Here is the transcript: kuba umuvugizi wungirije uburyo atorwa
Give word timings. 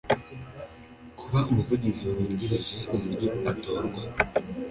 kuba 1.19 1.39
umuvugizi 1.51 2.03
wungirije 2.13 2.77
uburyo 2.93 3.27
atorwa 3.51 4.01